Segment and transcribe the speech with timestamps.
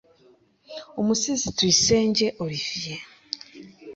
[1.01, 3.01] UMUSIZI TUYISENGE OLIVIER